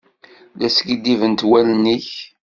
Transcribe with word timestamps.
La 0.59 0.67
skiddibent 0.75 1.41
wallen-ik. 1.49 2.09